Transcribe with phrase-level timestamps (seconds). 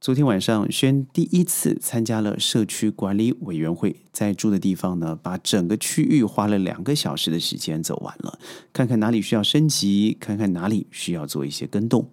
[0.00, 8.38] 昨天晚上，轩第一次参加了社区管理委员会，在住的地方呢，把整个区域花了两个小时的时间走完了，
[8.72, 12.08] 看看哪里需要升级，看看哪里需要做一些跟动。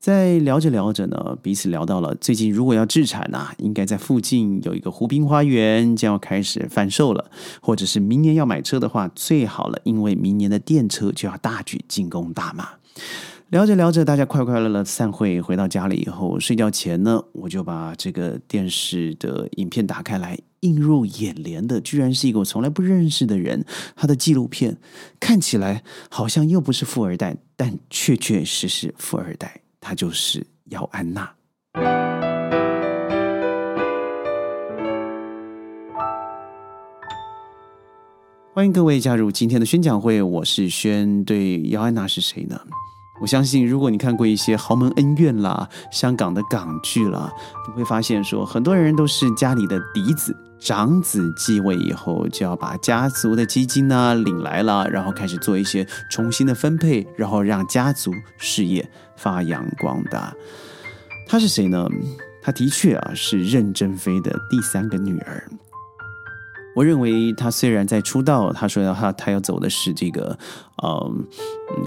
[0.00, 7.30] 在聊着聊着呢，彼此聊到了最近如果要置产呐，应该在附近有一个湖滨花园将要开始贩售了，
[7.60, 12.70] 或者是明年要买车的话，最好了，因为明年的电车就要大举进攻大马。
[13.50, 15.40] 聊着聊着，大家快快乐乐散会。
[15.40, 23.64] 回到家里以后，睡觉前呢，我就把这个电视的影片打开来，映入眼帘的居然是一个我从来不认识的人。
[23.96, 24.76] 他的纪录片
[25.18, 29.62] 看起来好像又不是富二代，但确确实实富二代。
[29.80, 31.32] 他就是姚安娜。
[38.52, 41.24] 欢迎各位加入今天的宣讲会，我是轩。
[41.24, 42.60] 对，姚安娜是谁呢？
[43.20, 47.32] 我相信，如果你看过一些豪门恩怨啦、香港的港剧啦，
[47.66, 60.32] 你会发现说，很多人都是家里的嫡子、长子继位以后，就要把家族的基金呢领来了，然后开始做一些重新的分配，然后让家族事业发扬光大。
[61.26, 61.88] 她是谁呢？
[62.40, 65.44] 她的确啊是任正非的第三个女儿。
[66.78, 70.38] 我认为他虽然在出道，他说要他他要走的是这个，
[70.84, 71.26] 嗯，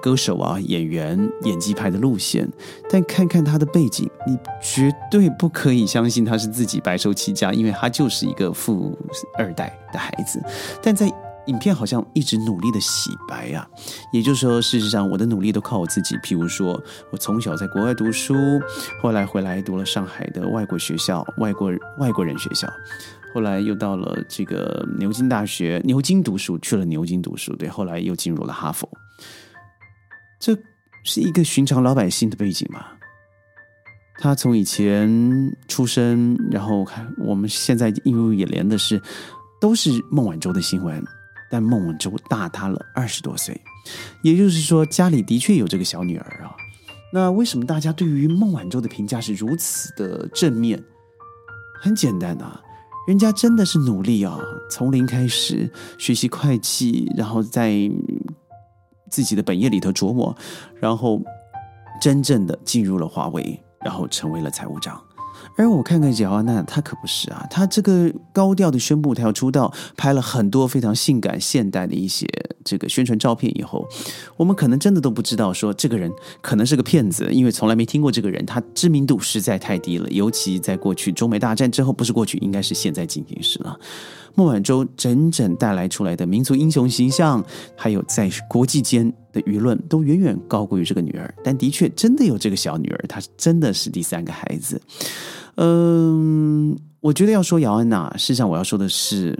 [0.00, 2.48] 歌手啊、演员、演技派的路线，
[2.88, 8.98] 但看看他的背景，你绝对不可以相信他是自己白手起家，因为他就是一个富
[9.36, 10.42] 二代的孩子。
[10.82, 11.06] 但在
[11.48, 13.68] 影片好像一直努力的洗白啊，
[14.10, 16.16] 也就是说，事实上我的努力都靠我自己。
[16.24, 18.34] 譬如说我从小在国外读书，
[19.02, 22.66] 后来回来读了上海的外国学校，外国外国人学校。
[23.34, 28.88] 后来又到了这个牛津大学，牛津读书去了牛津读书，对，后来又进入了哈佛。
[30.40, 30.56] 这
[31.04, 32.86] 是一个寻常老百姓的背景吗？
[34.20, 35.08] 他从以前
[35.68, 39.00] 出生，然后看我们现在映入眼帘的是，
[39.60, 41.04] 都是孟晚舟的新闻，
[41.50, 43.60] 但孟晚舟大他了二十多岁，
[44.22, 46.50] 也就是说家里的确有这个小女儿啊。
[47.12, 50.82] 那为什么大家对于孟晚舟的评价是如此的正面？
[51.80, 52.60] 很简单啊。
[53.08, 54.38] 人家真的是努力啊，
[54.68, 57.90] 从零开始学习会计，然后在
[59.10, 60.36] 自己的本业里头琢磨，
[60.78, 61.18] 然后
[62.02, 65.02] 真正的进入了华为，然后成为了财务长。
[65.58, 72.26] 而我看看姚安娜，她可不是啊，她这个高调的宣布她要出道，拍了很多非常性感现代的一些
[72.64, 73.84] 这个宣传照片以后，
[74.36, 76.08] 我们可能真的都不知道说这个人
[76.40, 83.76] 可能是个骗子，因为从来没听过这个人，他知名度实在太低了，尤其在过去中美大战之后，不是过去，应该是现在进行时了。
[84.38, 87.44] 孟晚舟整整带来出来的民族英雄形象，
[87.76, 91.34] 还有在国际间的舆论，都远远高过于这个女儿。
[91.42, 94.80] 但的确，真的有这个小女儿，她真的是第三个孩子。
[95.56, 99.36] 嗯，我觉得要说姚安娜，事实上我要说的是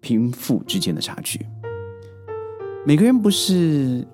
[0.00, 1.40] 贫富之间的差距。
[2.84, 4.06] 每个人不是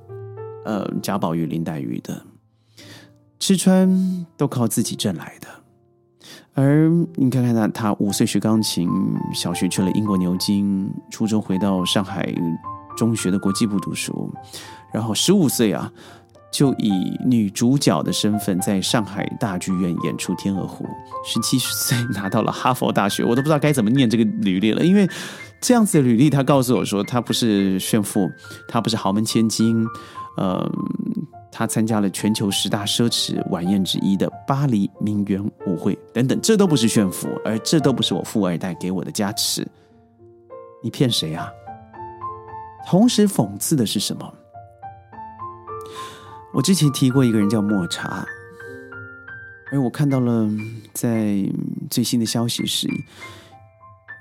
[0.64, 2.22] 呃贾宝玉、林黛玉的，
[3.40, 5.48] 吃穿都靠自己挣来的。
[6.60, 8.90] 而你看看他，他五岁学钢琴，
[9.32, 12.34] 小学去了英国牛津，初中回到上海
[12.96, 14.28] 中学的国际部读书，
[14.92, 15.88] 然后十五岁啊，
[16.50, 16.90] 就以
[17.24, 20.84] 女主角的身份在上海大剧院演出《天鹅湖》，
[21.24, 25.08] 十七岁拿到了哈佛大学，我都不知道该怎么念这个履历了，因为
[25.60, 28.28] 这样子的履历，他告诉我说，他不是炫富，
[28.66, 29.86] 他不是豪门千金，
[30.36, 30.68] 呃。
[31.58, 39.66] 他参加了全球十大奢侈晚宴之一的巴黎名媛舞会等等，这都不是炫富，而这都不是我富二代给我的加持。
[40.84, 41.50] 你骗谁啊？
[42.86, 44.34] 同时讽刺的是什么？
[46.54, 48.24] 我之前提过一个人叫抹茶，
[49.72, 50.48] 而我看到了
[50.92, 51.44] 在
[51.90, 52.88] 最新的消息是，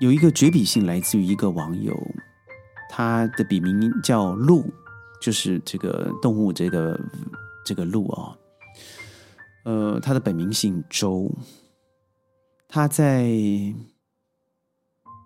[0.00, 1.96] 有一个绝笔信来自于一个网友，
[2.90, 4.68] 他的笔名叫鹿。
[5.20, 6.98] 就是这个动物，这个
[7.64, 8.36] 这个鹿哦，
[9.64, 11.30] 呃，他的本名姓周，
[12.68, 13.28] 他在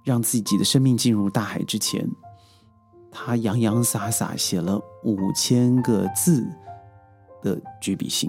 [0.05, 2.09] 让自己的生命进入大海之前，
[3.11, 6.45] 他洋洋洒洒写了五千个字
[7.43, 8.29] 的绝笔信。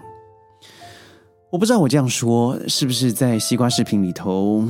[1.52, 4.68] 我不知道我这样说是不是在西瓜视频里头。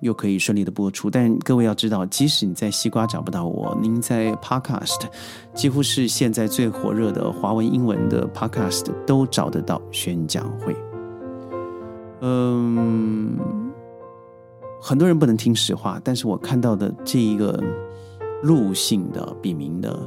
[0.00, 5.06] 又可以顺利的播出，但各位要知道，即使你在西瓜找不到我，您在 Podcast
[5.54, 10.74] 几乎是现在最火热的华文英文的 Podcast 都找得到宣讲会。
[12.20, 13.38] 嗯，
[14.80, 17.62] 很多人不能听实话，但是我看到的这一个
[18.42, 19.98] 陆姓的笔名的，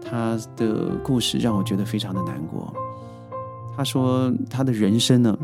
[0.00, 2.72] 他的故事让我觉得非常的难过。
[3.76, 5.36] 他说他的人生呢，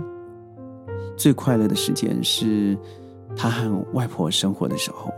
[1.17, 2.77] 最快乐的时间是
[3.37, 5.13] 他和外婆生活的时候。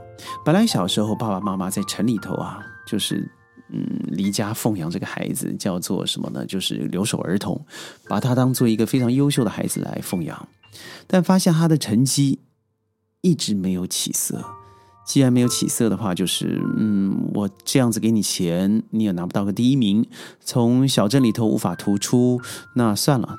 [0.45, 3.29] 本来小时候爸爸妈妈在城里头啊，就是
[3.71, 6.47] 嗯离家奉养这个孩子，叫做什么呢？
[6.47, 7.61] 就是留守儿童，
[8.09, 10.49] 把他当做一个非常优秀的孩子来奉养。
[11.07, 12.41] 但发现他的成绩
[13.21, 14.45] 一直没有起色。
[15.05, 20.07] 既然没有起色的话，就是嗯，我这样子给你钱，你也拿不到个第一名，
[20.39, 22.41] 从小镇里头无法突出，
[22.77, 23.37] 那算了，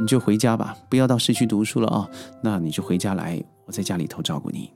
[0.00, 2.08] 你就回家吧，不要到市区读书了啊。
[2.44, 4.70] 那你就回家来，我在家里头照顾你。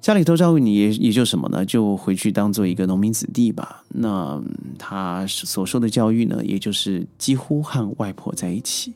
[0.00, 1.64] 家里头照顾你也也就什么呢？
[1.66, 3.84] 就回去当做一个农民子弟吧。
[3.88, 4.40] 那
[4.78, 8.94] 他所受的教育呢，也就是几乎和外婆在一起。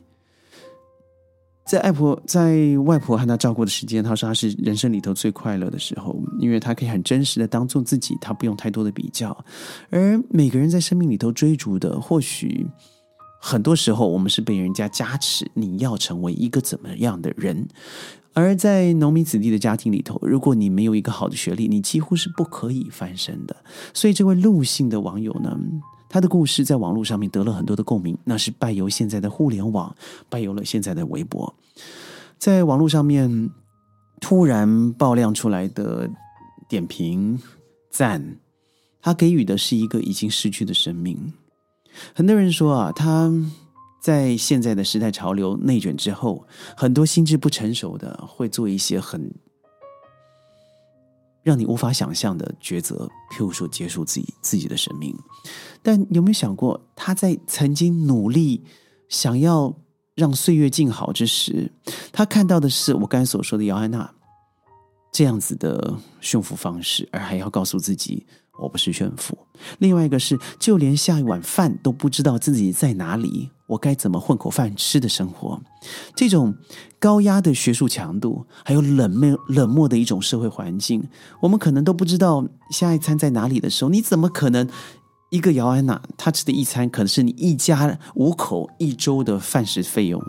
[1.65, 9.45] 在外婆在外婆和他照顾的时间，他说他是人生里头最快乐的时候，因为他可以很真实的当做自己，他不用太多的比较。
[9.89, 12.65] 而每个人在生命里头追逐的，或许
[13.41, 17.67] 很多时候我们是被人家加持，你要成为一个怎么样的人？
[18.33, 23.55] 而在农民子弟的家庭里头，如果你没有一个好的学历，你几乎是不可以翻身的。
[23.93, 25.57] 所以这位陆姓的网友呢？
[26.09, 29.95] 他的故事在网络上面得了很多的共鸣，那是拜由现在的互联网，
[30.29, 31.55] 拜由了现在的微博，
[32.37, 33.49] 在网络上面
[34.21, 36.07] 突然爆亮出来的
[36.69, 37.39] 点评
[37.89, 38.37] 赞，
[39.01, 41.33] 他给予的是一个已经失去的生命。
[42.13, 43.31] 很多人说啊，他
[44.03, 46.45] 在现在的时代潮流内卷之后，
[46.75, 49.33] 很多心智不成熟的会做一些很。
[51.41, 55.13] 让你无法想象的抉择，譬如说结束自己自己的生命。
[55.81, 58.63] 但有没有想过，他在曾经努力
[59.09, 59.73] 想要
[60.15, 61.69] 让岁月静好之时，
[62.13, 64.09] 他看到的是我刚才所说的姚安娜
[65.11, 68.25] 这样子的驯服方式，而还要告诉自己
[68.61, 69.37] 我不是炫富。
[69.79, 73.49] 另外一个是，就连下一碗饭都不知道自己在哪里。
[73.73, 75.61] 我该怎么混口饭吃的生活？
[76.15, 76.55] 这种
[76.99, 81.03] 高压的学术强度，还有冷漠冷漠的一种社会环境，
[81.41, 84.69] 我们可能都不知道下一餐在哪里的时候，你怎么可能
[85.29, 90.21] 一个姚安娜，她吃的一餐可能是你一家五口一周的饭食费用？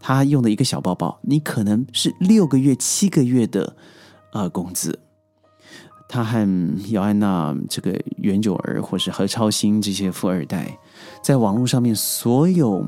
[0.00, 3.76] 她用的一个小包包，你可能是六个月、七个月的
[4.32, 4.98] 呃工资。
[6.08, 6.48] 他和
[6.90, 10.78] 姚安娜这个袁九儿，或是何超欣这些富二代，
[11.22, 12.86] 在网络上面所有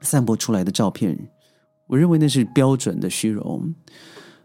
[0.00, 1.18] 散播出来的照片，
[1.88, 3.74] 我认为那是标准的虚荣。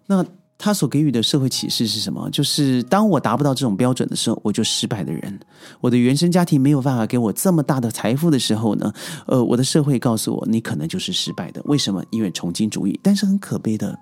[0.08, 0.26] 那
[0.58, 2.28] 他所给予的社会启示是什么？
[2.32, 5.40] 就是当我达不到这种标准的时候，我就失败的人。
[5.80, 8.92] 我的原生家庭没有办法给我这么大的财富的时候呢？
[9.28, 11.62] 呃，我的社会告诉我，你可能就是失败的。
[11.66, 12.04] 为什么？
[12.10, 13.00] 因为重金主义。
[13.04, 14.00] 但是很可悲的，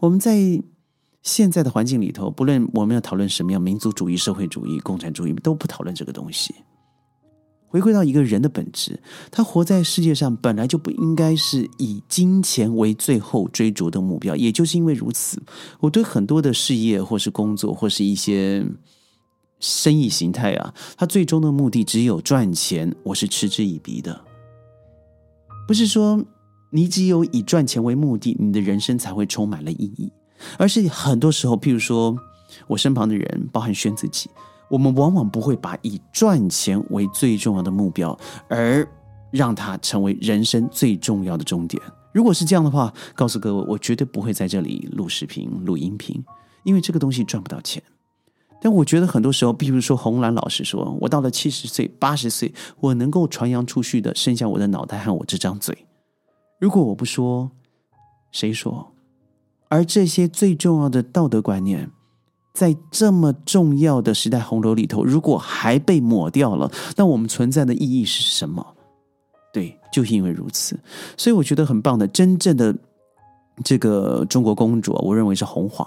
[0.00, 0.62] 我们在。
[1.26, 6.54] 现在的环境里头，不论我们要讨论什么样民族主义、社会主义、共产主义，都不讨论这个东西。
[7.66, 9.02] 回归到一个人的本质，
[9.32, 14.36] 他活在世界上本来就不应该是以金钱为最后追逐的目标。
[14.36, 15.42] 也就是因为如此，
[15.80, 18.64] 我对很多的事业或是工作或是一些
[19.58, 24.20] 生意形态啊，它最终的目的只有赚钱，我是嗤之以鼻的。
[25.66, 26.24] 不是说
[26.70, 30.12] 你只有以赚钱为目的，你的人生才会充满了意义。
[30.58, 32.16] 而是很多时候，譬如说
[32.66, 34.30] 我身旁的人，包含轩自己，
[34.68, 38.18] 我们往往不会把以赚钱为最重要的目标，
[38.48, 38.86] 而
[39.30, 41.82] 让它成为人生最重要的终点。
[42.12, 46.24] 如果是这样的话，告诉各位，我绝对不会在这里录视频、录音频，
[46.64, 47.82] 因为这个东西赚不到钱。
[48.58, 55.86] 但我觉得很多时候，比如说红兰老师说，我到了七十岁、八十岁，我能够传扬出去的，剩下我的脑袋和我这张嘴。
[56.58, 57.50] 如果我不说，
[58.32, 58.95] 谁说？
[59.68, 61.90] 而这些最重要的道德观念，
[62.52, 68.66] 在这么重要的时代洪流里头，如果还被抹掉了，那我们存在的意义是什么？
[69.52, 70.78] 对，就是因为如此，
[71.16, 72.74] 所以我觉得很棒的，真正的
[73.64, 75.86] 这个中国公主，我认为是红黄。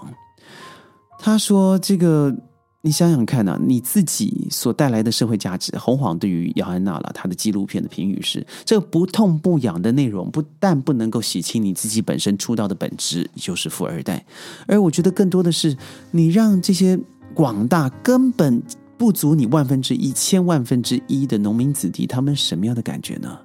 [1.18, 2.34] 她说这个。
[2.82, 14.24] 你想想看呐，你自己所带来的社会价值，红黄对于姚安娜了，他的纪录片的评语是：这个不痛不痒的内容，不但不能够洗清你自己本身出道的本质，就是富二代。
[14.66, 15.76] 而我觉得更多的是，
[16.10, 16.98] 你让这些
[17.34, 18.62] 广大根本
[18.96, 23.38] 不足你万分之一、千万分之一的农民子弟，他们什么样的感觉呢？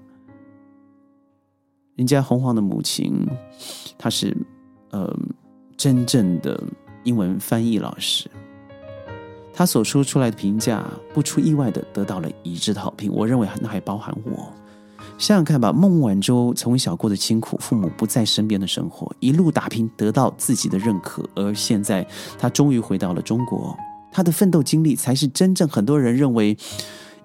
[1.96, 3.28] 人家红黄的母亲，
[3.98, 4.36] 她是
[4.92, 5.14] 呃
[5.76, 6.62] 真正的
[7.04, 8.32] 英文翻译老师。
[9.56, 10.84] 他所说出来的评价，
[11.14, 13.12] 不出意外的得到了一致的好评。
[13.14, 14.52] 我认为那还包含我。
[15.18, 22.06] 想想看吧，孟晚舟从小过得清苦，父母不在身边的生活，一路打拼得到自己的认可，而现在
[22.38, 23.74] 他终于回到了中国。
[24.12, 26.58] 他的奋斗经历才是真正很多人认为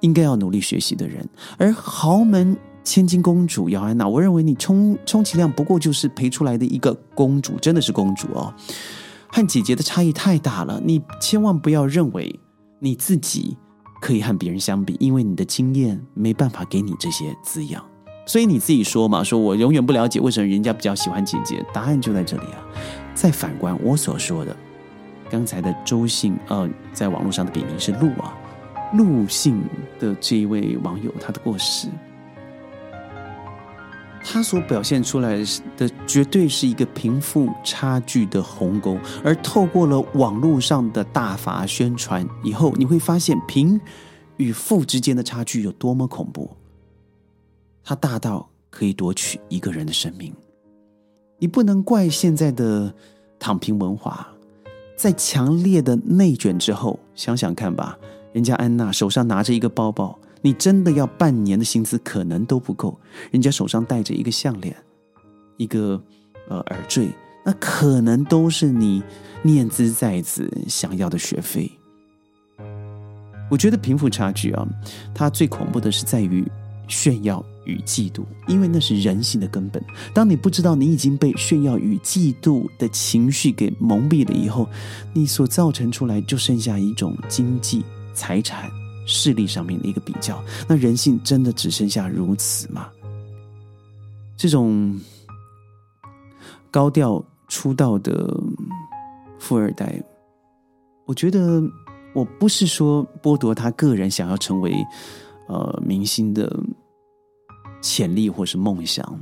[0.00, 1.28] 应该要努力学习的人。
[1.56, 8.54] 而豪门千金公主姚安娜，我认为你充充其量不过就是陪出来的一个公主，真的是公主哦，
[9.32, 10.80] 和姐姐的差异太大了。
[10.84, 12.38] 你千万不要认为
[12.78, 13.56] 你自己
[14.00, 17.84] 可以和别人相比，因为你的经验没办法给你这些滋养。
[18.26, 22.64] 所以你自己说嘛，说我永远不了解为什么人家比较喜欢姐姐，答案就在这里啊。
[23.14, 24.54] 再反观我所说的，
[25.28, 28.32] 刚才的周姓，呃，在网络上的笔名是陆啊，
[28.94, 29.60] 陆姓
[29.98, 31.88] 的这一位网友，他的过世。
[34.22, 35.38] 他所表现出来
[35.76, 43.80] 的绝对是一个贫富差距的鸿沟，而透过了网络上的大法宣传以后，你会发现贫
[44.36, 46.50] 与富之间的差距有多么恐怖。
[47.82, 50.32] 它大到可以夺取一个人的生命。
[51.38, 52.94] 你不能怪现在的
[53.38, 54.28] 躺平文化，
[54.94, 57.98] 在强烈的内卷之后，想想看吧，
[58.34, 60.16] 人家安娜手上拿着一个包包。
[60.42, 62.98] 你真的要半年的薪资可能都不够，
[63.30, 64.74] 人家手上戴着一个项链，
[65.56, 66.02] 一个
[66.48, 67.08] 呃耳坠，
[67.44, 69.02] 那可能都是你
[69.42, 71.70] 念兹在兹想要的学费。
[73.50, 74.66] 我觉得贫富差距啊，
[75.14, 76.44] 它最恐怖的是在于
[76.88, 79.82] 炫耀与嫉妒，因为那是人性的根本。
[80.14, 84.68] 当你不知道你已经被炫耀与嫉妒的情绪给蒙蔽了以后，
[85.12, 88.70] 你所造成出来就剩下一种经济财产。
[89.06, 92.88] 势力上面的一个比较，那人性真的只剩下如此吗？
[94.36, 94.98] 这种
[96.70, 98.34] 高调出道的
[99.38, 100.02] 富二代，
[101.06, 101.62] 我觉得
[102.14, 104.74] 我不是说剥夺他个人想要成为
[105.48, 106.58] 呃明星的
[107.82, 109.18] 潜力或是梦想，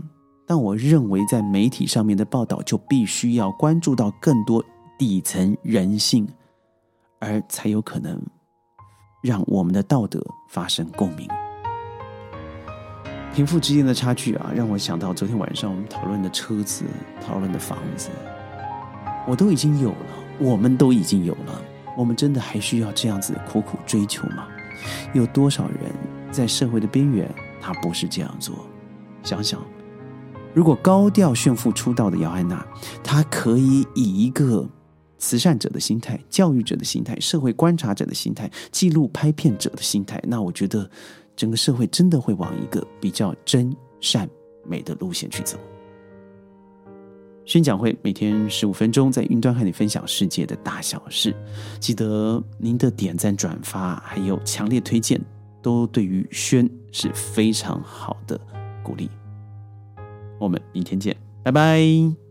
[0.47, 4.63] 但我认为在媒体上面的报道就必须要关注到更多
[4.99, 6.29] 底层人性，
[7.19, 8.21] 而才有可能。
[9.21, 11.29] 让我们的道德发生共鸣。
[13.35, 16.85] 贫富之间的差距啊，让我想到昨天晚上我们讨论的车子、
[17.25, 18.11] 讨论的房子，
[19.27, 20.07] 我都已经有了，
[20.41, 21.63] 我们都已经有了，
[21.97, 24.49] 我们真的还需要这样子苦苦追求吗？
[25.13, 25.93] 有多少人
[26.33, 28.57] 在社会的边缘，他不是这样做？
[29.23, 29.61] 想想，
[30.55, 32.67] 如果高调炫富出道的姚安娜，
[33.05, 34.69] 她可以以一个。
[35.19, 40.89] 慈善者的心态、教育者的心态、社会观察者的心态、记录拍片者的心态，那我觉得
[41.37, 44.29] 整个社会真的会往一个比较真善
[44.65, 45.59] 美的路线去走。
[47.45, 51.35] 宣讲会每天十五分钟，在云端和你分享世界的大小事。
[51.81, 55.19] 记得您的点赞、转发，还有强烈推荐，
[55.63, 58.39] 都对于宣是非常好的
[58.83, 59.11] 鼓励。
[60.39, 62.28] 我们明天见，拜拜。